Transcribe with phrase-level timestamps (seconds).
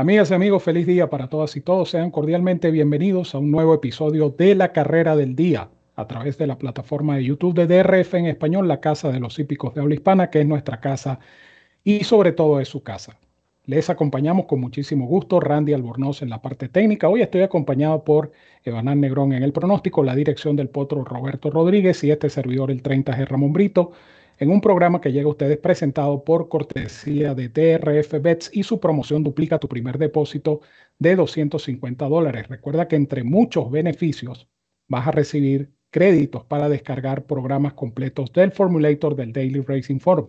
[0.00, 1.90] Amigas y amigos, feliz día para todas y todos.
[1.90, 6.46] Sean cordialmente bienvenidos a un nuevo episodio de La Carrera del Día a través de
[6.46, 9.96] la plataforma de YouTube de DRF en español, la Casa de los Hípicos de Habla
[9.96, 11.20] Hispana, que es nuestra casa
[11.84, 13.18] y sobre todo es su casa.
[13.66, 17.10] Les acompañamos con muchísimo gusto Randy Albornoz en la parte técnica.
[17.10, 18.32] Hoy estoy acompañado por
[18.64, 22.82] Evanán Negrón en el pronóstico, la dirección del potro Roberto Rodríguez y este servidor el
[22.82, 23.92] 30G Ramón Brito
[24.40, 28.80] en un programa que llega a ustedes presentado por cortesía de DRF Bets y su
[28.80, 30.62] promoción duplica tu primer depósito
[30.98, 32.48] de 250 dólares.
[32.48, 34.48] Recuerda que entre muchos beneficios
[34.88, 40.28] vas a recibir créditos para descargar programas completos del Formulator del Daily Racing Forum.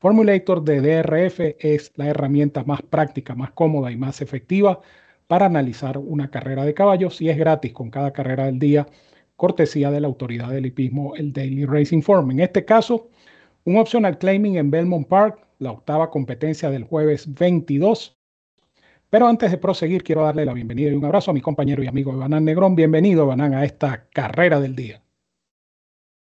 [0.00, 4.80] Formulator de DRF es la herramienta más práctica, más cómoda y más efectiva
[5.26, 8.86] para analizar una carrera de caballos y es gratis con cada carrera del día,
[9.36, 12.32] cortesía de la autoridad del hipismo, el Daily Racing Forum.
[12.32, 13.08] En este caso,
[13.70, 18.18] un optional claiming en Belmont Park, la octava competencia del jueves 22.
[19.10, 21.86] Pero antes de proseguir, quiero darle la bienvenida y un abrazo a mi compañero y
[21.86, 22.74] amigo Banán Negrón.
[22.74, 25.04] Bienvenido, Banán, a esta carrera del día.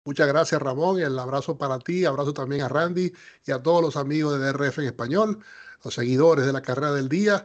[0.05, 1.01] Muchas gracias, Ramón.
[1.01, 3.13] El abrazo para ti, abrazo también a Randy
[3.45, 5.41] y a todos los amigos de DRF en español,
[5.85, 7.45] los seguidores de la carrera del día.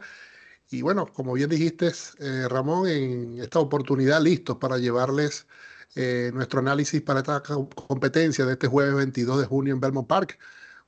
[0.70, 5.48] Y bueno, como bien dijiste, eh, Ramón, en esta oportunidad listos para llevarles
[5.96, 10.38] eh, nuestro análisis para esta competencia de este jueves 22 de junio en Belmont Park.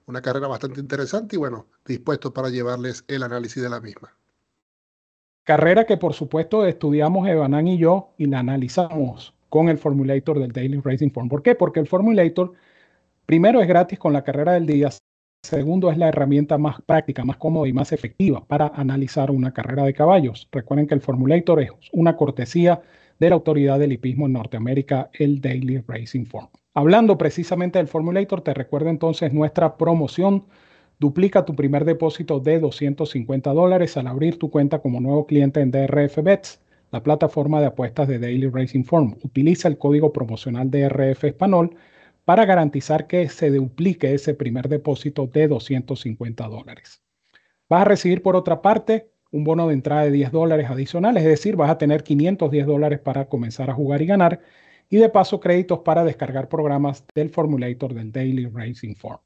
[0.06, 4.14] Una carrera bastante interesante y bueno, dispuesto para llevarles el análisis de la misma.
[5.44, 10.52] Carrera que por supuesto estudiamos Evanán y yo y la analizamos con el formulator del
[10.52, 11.28] Daily Racing Form.
[11.28, 11.54] ¿Por qué?
[11.54, 12.52] Porque el formulator
[13.26, 14.90] primero es gratis con la carrera del día,
[15.42, 19.84] segundo es la herramienta más práctica, más cómoda y más efectiva para analizar una carrera
[19.84, 20.48] de caballos.
[20.52, 22.82] Recuerden que el formulator es una cortesía
[23.20, 26.48] de la autoridad del hipismo en Norteamérica, el Daily Racing Form.
[26.72, 30.46] Hablando precisamente del Formulator, te recuerdo entonces nuestra promoción.
[30.98, 35.70] Duplica tu primer depósito de 250 dólares al abrir tu cuenta como nuevo cliente en
[35.70, 36.60] DRF Bets,
[36.90, 39.16] la plataforma de apuestas de Daily Racing Form.
[39.22, 41.76] Utiliza el código promocional DRF Español
[42.24, 47.02] para garantizar que se duplique ese primer depósito de 250 dólares.
[47.68, 51.28] Vas a recibir por otra parte un bono de entrada de 10 dólares adicionales, es
[51.28, 54.40] decir, vas a tener 510 dólares para comenzar a jugar y ganar,
[54.88, 59.20] y de paso créditos para descargar programas del formulator del Daily Racing Form.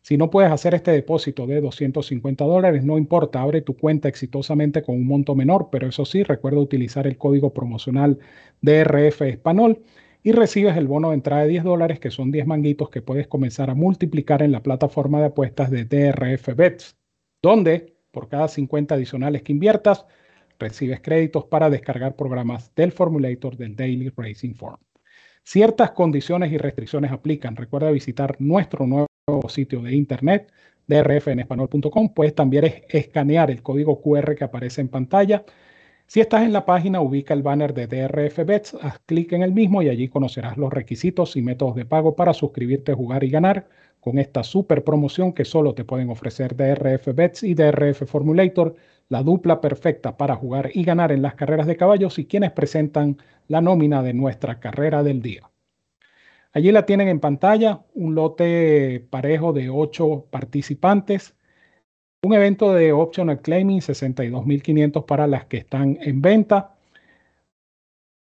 [0.00, 4.82] Si no puedes hacer este depósito de 250 dólares, no importa, abre tu cuenta exitosamente
[4.82, 8.18] con un monto menor, pero eso sí, recuerda utilizar el código promocional
[8.62, 9.82] DRF Español
[10.24, 13.28] y recibes el bono de entrada de 10 dólares, que son 10 manguitos que puedes
[13.28, 16.96] comenzar a multiplicar en la plataforma de apuestas de DRF Bets,
[17.40, 20.06] donde por cada 50 adicionales que inviertas,
[20.60, 24.78] recibes créditos para descargar programas del formulator del Daily Racing Form.
[25.42, 27.56] Ciertas condiciones y restricciones aplican.
[27.56, 29.08] Recuerda visitar nuestro nuevo
[29.48, 30.52] sitio de internet,
[30.86, 32.14] drfenespanol.com.
[32.14, 35.44] Puedes también escanear el código QR que aparece en pantalla.
[36.12, 39.52] Si estás en la página, ubica el banner de DRF Bets, haz clic en el
[39.52, 43.66] mismo y allí conocerás los requisitos y métodos de pago para suscribirte, jugar y ganar
[43.98, 48.74] con esta super promoción que solo te pueden ofrecer DRF Bets y DRF Formulator,
[49.08, 53.16] la dupla perfecta para jugar y ganar en las carreras de caballos y quienes presentan
[53.48, 55.50] la nómina de nuestra carrera del día.
[56.52, 61.34] Allí la tienen en pantalla, un lote parejo de ocho participantes,
[62.24, 66.76] un evento de optional claiming 62.500 para las que están en venta.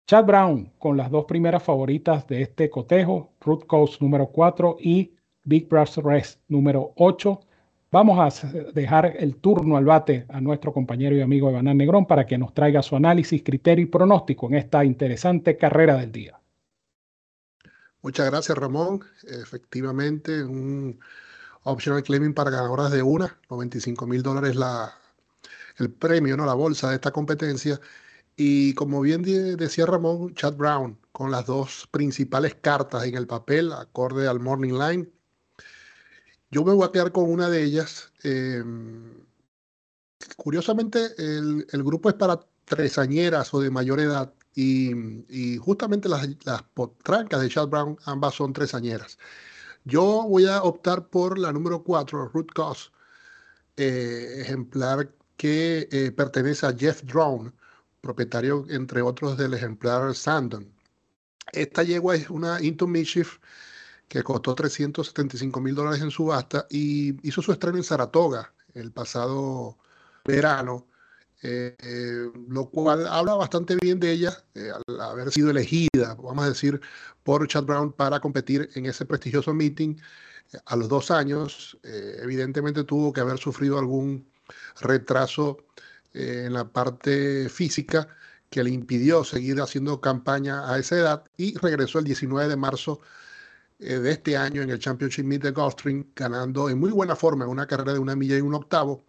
[0.05, 5.13] Chad Brown con las dos primeras favoritas de este cotejo, Root Coast número 4 y
[5.45, 7.39] Big Brass Rest número 8.
[7.89, 12.25] Vamos a dejar el turno al bate a nuestro compañero y amigo Evanán Negrón para
[12.25, 16.37] que nos traiga su análisis, criterio y pronóstico en esta interesante carrera del día.
[18.01, 18.99] Muchas gracias, Ramón.
[19.23, 20.99] Efectivamente, un
[21.65, 24.93] optional claiming para ganadoras de una, 95 mil dólares la,
[25.77, 26.45] el premio, ¿no?
[26.45, 27.79] la bolsa de esta competencia.
[28.37, 33.71] Y como bien decía Ramón, Chad Brown, con las dos principales cartas en el papel,
[33.71, 35.09] acorde al Morning Line,
[36.51, 38.11] yo me voy a quedar con una de ellas.
[38.23, 39.25] Em,
[40.37, 47.41] curiosamente, el, grupo es para tresañeras o de mayor edad y, justamente las, las potrancas
[47.41, 49.17] de Chad Brown ambas son tresañeras.
[49.85, 52.89] Yo voy a optar por la número 4, Root Cause,
[53.77, 57.51] eh, ejemplar que eh, pertenece a Jeff Drone,
[58.01, 60.71] propietario, entre otros, del ejemplar Sandon.
[61.51, 63.37] Esta yegua es una Into Mischief
[64.07, 69.77] que costó 375 mil dólares en subasta y hizo su estreno en Saratoga el pasado
[70.25, 70.87] verano,
[71.41, 76.45] eh, eh, lo cual habla bastante bien de ella eh, al haber sido elegida, vamos
[76.45, 76.81] a decir,
[77.23, 79.95] por Chad Brown para competir en ese prestigioso meeting
[80.65, 81.77] a los dos años.
[81.83, 84.25] evidentemente tuvo que haber sufrido algún
[84.81, 85.65] retraso
[86.13, 88.07] eh, en la parte física
[88.49, 93.01] que le impidió seguir haciendo campaña a esa edad y regresó el 19 de marzo
[93.79, 97.47] eh, de este año en el Championship Meet de Gulfstream, ganando en muy buena forma
[97.47, 99.05] una carrera de una milla y un octavo,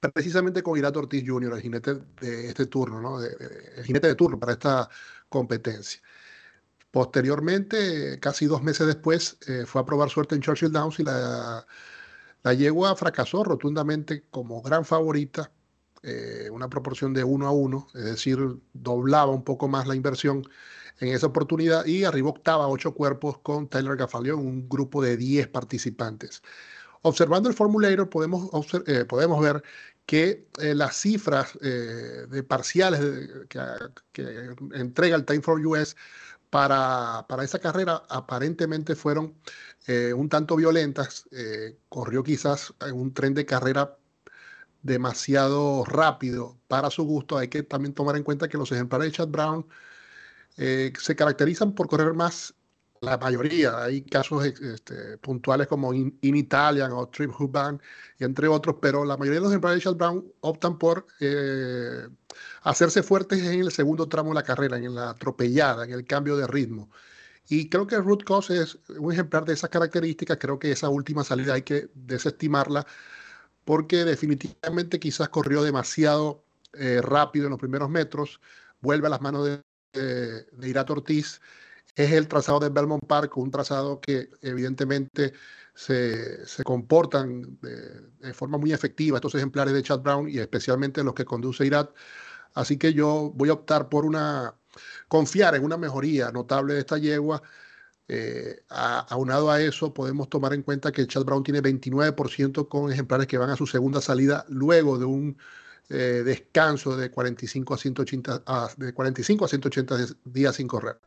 [0.00, 3.22] precisamente con Irato Ortiz Jr., el jinete de este turno, ¿no?
[3.22, 4.88] el jinete de turno para esta
[5.28, 6.00] competencia.
[6.92, 11.66] Posteriormente, casi dos meses después, eh, fue a probar suerte en Churchill Downs y la,
[12.54, 15.50] yegua fracasó rotundamente como gran favorita,
[16.02, 18.38] eh, una proporción de uno a uno, es decir,
[18.74, 20.44] doblaba un poco más la inversión
[21.00, 25.48] en esa oportunidad y arribó octava ocho cuerpos con Tyler Gaffalion, un grupo de 10
[25.48, 26.42] participantes.
[27.02, 28.48] Observando el formulator podemos,
[28.86, 29.62] eh, podemos ver
[30.06, 33.00] que eh, las cifras eh, de parciales
[33.48, 35.96] que, entrega el Time for US
[36.50, 39.34] para, para esa carrera aparentemente fueron
[40.14, 41.28] un tanto violentas.
[41.88, 43.96] corrió quizás un tren de carrera
[44.82, 47.38] demasiado rápido para su gusto.
[47.38, 49.66] Hay que también tomar en cuenta que los ejemplares de Chad Brown
[50.56, 52.54] se caracterizan por correr más,
[53.02, 53.82] la mayoría.
[53.84, 57.80] Hay casos este, puntuales como In, Italian o Trip Band,
[58.18, 62.06] entre otros, pero la mayoría de los de Charles Brown optan por eh,
[62.62, 66.36] hacerse fuertes en el segundo tramo de la carrera, en la atropellada, en el cambio
[66.36, 66.90] de ritmo.
[67.48, 70.38] Y creo que Root Cos es un ejemplar de esas características.
[70.38, 72.86] Creo que esa última salida hay que desestimarla
[73.64, 76.44] porque definitivamente quizás corrió demasiado
[76.74, 78.40] eh, rápido en los primeros metros,
[78.80, 79.62] vuelve a las manos de
[79.92, 81.40] de, Irato Ortiz
[81.94, 85.32] es el trazado de Belmont Park, un trazado que evidentemente
[85.74, 91.14] se, se comportan de, forma muy efectiva estos ejemplares de Chad Brown y especialmente los
[91.14, 91.90] que conduce Irat.
[92.54, 94.54] Así que yo voy a optar por una,
[95.08, 97.42] confiar en una mejoría notable de esta yegua.
[98.08, 103.26] Eh, aunado a eso, podemos tomar en cuenta que Chad Brown tiene 29% con ejemplares
[103.26, 105.38] que van a su segunda salida luego de un
[105.94, 108.42] eh, descanso de 45 a 180,
[108.78, 110.98] de 45 a 180 días sin correr.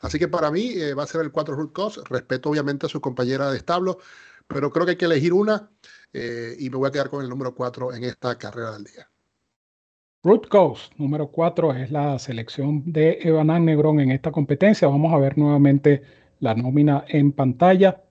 [0.00, 1.98] Así que para mí eh, va a ser el 4 Root Cost.
[2.08, 3.98] Respeto obviamente a su compañera de establo,
[4.46, 5.68] pero creo que hay que elegir una
[6.14, 9.10] eh, y me voy a quedar con el número 4 en esta carrera del día.
[10.22, 14.88] Root Coast, número 4, es la selección de Evan Negron en esta competencia.
[14.88, 16.02] Vamos a ver nuevamente
[16.38, 18.02] la nómina en pantalla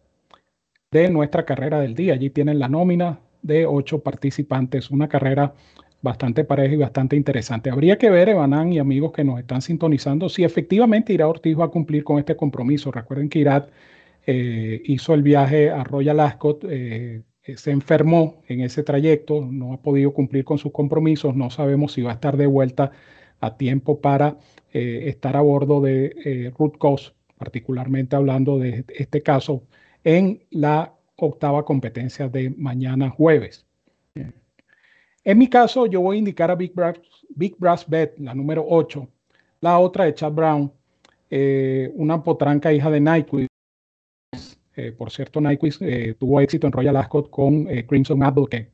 [0.92, 2.14] de nuestra carrera del día.
[2.14, 5.56] Allí tienen la nómina de ocho participantes, una carrera
[6.01, 7.69] bastante pareja y bastante interesante.
[7.69, 11.66] Habría que ver, Evanán y amigos que nos están sintonizando, si efectivamente Irat Ortiz va
[11.66, 12.92] a cumplir con este compromiso.
[12.92, 13.69] Recuerden que Irat
[14.25, 17.24] eh, hizo el viaje a Royal Ascot, eh,
[17.56, 22.02] se enfermó en ese trayecto, no ha podido cumplir con sus compromisos, no sabemos si
[22.02, 22.92] va a estar de vuelta
[23.42, 24.38] a tiempo para
[24.72, 29.63] eh, estar a bordo de Root Coast, particularmente hablando de este caso,
[30.04, 33.66] en la octava competencia de mañana jueves.
[35.30, 36.98] En mi caso, yo voy a indicar a Big Brass,
[37.30, 39.08] Big Brass Bet, la número 8.
[39.62, 40.74] La otra de Chad Brown,
[41.30, 43.48] eh, una potranca hija de Nyquist.
[44.76, 48.72] Eh, por cierto, Nyquist eh, tuvo éxito en Royal Ascot con Crimson Advocate,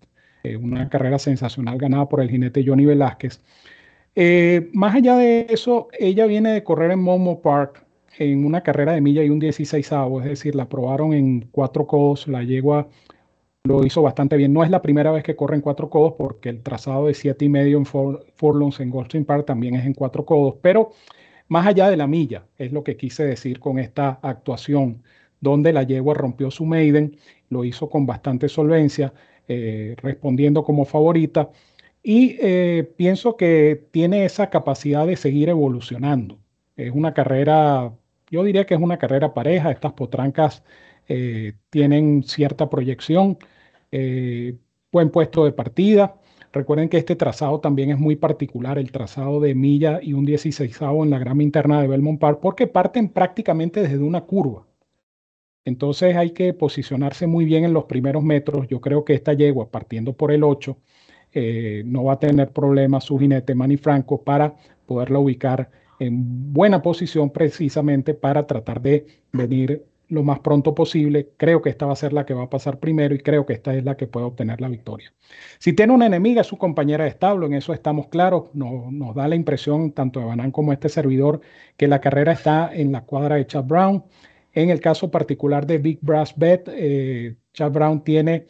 [0.61, 3.41] una carrera sensacional ganada por el jinete Johnny Velázquez.
[4.71, 7.85] más allá de eso, ella viene de correr en Momo Park
[8.17, 12.29] en una carrera de milla y un 16 es decir, la probaron en cuatro codos,
[12.29, 12.87] la yegua
[13.65, 14.53] lo hizo bastante bien.
[14.53, 17.45] No es la primera vez que corre en cuatro codos porque el trazado de siete
[17.45, 20.91] y medio en Furlongs en Goldstream Park también es en cuatro codos, pero
[21.47, 25.03] más allá de la milla, es lo que quise decir con esta actuación,
[25.39, 27.17] donde la yegua rompió su maiden,
[27.49, 29.13] lo hizo con bastante solvencia,
[29.47, 31.49] eh, respondiendo como favorita,
[32.03, 36.39] y eh, pienso que tiene esa capacidad de seguir evolucionando.
[36.75, 37.93] Es una carrera,
[38.29, 40.63] yo diría que es una carrera pareja, estas potrancas
[41.07, 43.37] eh, tienen cierta proyección
[43.97, 44.57] eh,
[44.91, 46.15] buen puesto de partida.
[46.51, 50.81] Recuerden que este trazado también es muy particular, el trazado de milla y un 16
[50.81, 54.65] en la grama interna de Belmont Park, porque parten prácticamente desde una curva.
[55.63, 58.67] Entonces hay que posicionarse muy bien en los primeros metros.
[58.67, 60.77] Yo creo que esta yegua, partiendo por el 8,
[61.33, 66.81] eh, no va a tener problemas su jinete Manny Franco para poderla ubicar en buena
[66.81, 71.31] posición precisamente para tratar de venir lo más pronto posible.
[71.37, 73.53] Creo que esta va a ser la que va a pasar primero y creo que
[73.53, 75.13] esta es la que puede obtener la victoria.
[75.59, 78.45] Si tiene una enemiga, es su compañera de establo, en eso estamos claros.
[78.53, 81.41] nos da la impresión, tanto de Banán como este servidor,
[81.77, 84.03] que la carrera está en la cuadra de Chad Brown.
[84.53, 88.47] En el caso particular de Big Brass Bet, eh, Chad Brown tiene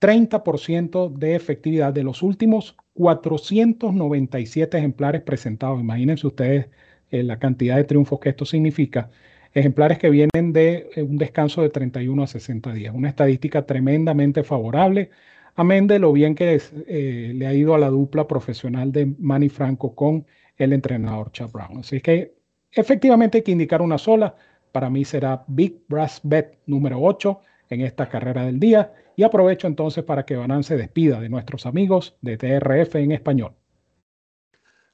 [0.00, 5.80] 30% de efectividad de los últimos 497 ejemplares presentados.
[5.80, 6.68] Imagínense ustedes
[7.10, 9.10] eh, la cantidad de triunfos que esto significa
[9.58, 12.94] ejemplares que vienen de eh, un descanso de 31 a 60 días.
[12.94, 15.10] Una estadística tremendamente favorable
[15.56, 19.48] amén de lo bien que eh, le ha ido a la dupla profesional de Manny
[19.48, 21.78] Franco con el entrenador Chad Brown.
[21.78, 22.36] Así que
[22.70, 24.36] efectivamente hay que indicar una sola.
[24.72, 28.92] Para mí será Big Brass Bet número 8 en esta carrera del día.
[29.16, 33.54] Y aprovecho entonces para que Banan se despida de nuestros amigos de TRF en español.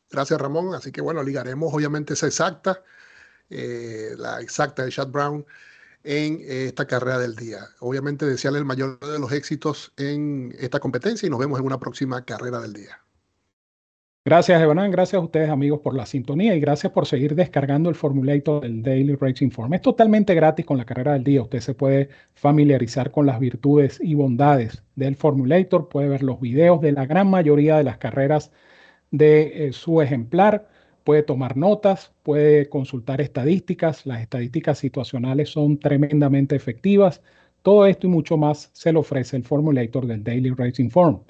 [0.08, 0.74] Gracias, Ramón.
[0.74, 2.82] Así que bueno, ligaremos obviamente esa exacta,
[3.52, 5.44] eh, la exacta de Chad Brown
[6.04, 7.60] en eh, esta carrera del día.
[7.80, 11.78] Obviamente desearle el mayor de los éxitos en esta competencia y nos vemos en una
[11.78, 12.98] próxima carrera del día.
[14.24, 14.88] Gracias, Evan.
[14.92, 18.80] Gracias a ustedes, amigos, por la sintonía y gracias por seguir descargando el formulator del
[18.80, 19.74] Daily Racing Form.
[19.74, 21.42] Es totalmente gratis con la carrera del día.
[21.42, 25.88] Usted se puede familiarizar con las virtudes y bondades del formulator.
[25.88, 28.52] Puede ver los videos de la gran mayoría de las carreras
[29.10, 30.68] de eh, su ejemplar.
[31.04, 34.06] Puede tomar notas, puede consultar estadísticas.
[34.06, 37.22] Las estadísticas situacionales son tremendamente efectivas.
[37.62, 41.20] Todo esto y mucho más se lo ofrece el formulator del Daily Racing Form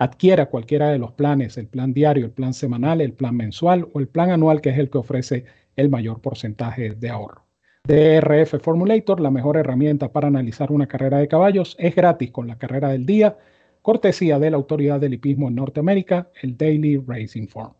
[0.00, 4.00] adquiera cualquiera de los planes, el plan diario, el plan semanal, el plan mensual o
[4.00, 5.44] el plan anual, que es el que ofrece
[5.76, 7.44] el mayor porcentaje de ahorro.
[7.84, 12.56] DRF Formulator, la mejor herramienta para analizar una carrera de caballos, es gratis con la
[12.56, 13.36] carrera del día,
[13.82, 17.74] cortesía de la Autoridad del Hipismo en Norteamérica, el Daily Racing Form.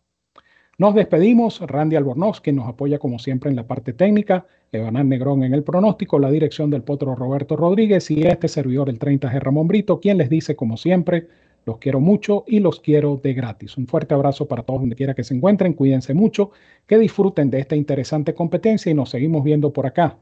[0.80, 5.42] Nos despedimos, Randy Albornoz, quien nos apoya como siempre en la parte técnica, Evanán Negrón
[5.42, 9.68] en el pronóstico, la dirección del potro Roberto Rodríguez y este servidor, el 30G Ramón
[9.68, 11.28] Brito, quien les dice como siempre,
[11.66, 13.76] los quiero mucho y los quiero de gratis.
[13.76, 15.74] Un fuerte abrazo para todos donde quiera que se encuentren.
[15.74, 16.50] Cuídense mucho,
[16.86, 20.16] que disfruten de esta interesante competencia y nos seguimos viendo por acá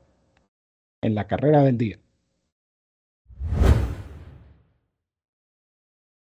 [1.03, 2.01] en la carrera del día.